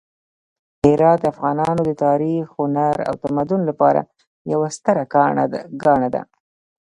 هرات 0.85 1.19
د 1.21 1.25
افغانانو 1.33 1.81
د 1.85 1.91
تاریخ، 2.05 2.45
هنر 2.59 2.95
او 3.07 3.13
تمدن 3.23 3.61
لپاره 3.69 4.01
یوه 4.51 4.67
ستره 4.75 5.03
ګاڼه 5.93 6.09
ده. 6.15 6.21